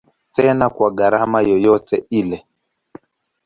Tena 0.35 0.65
kwa 0.75 0.87
gharama 0.97 1.39
yoyote 1.49 1.95
ile. 2.19 2.37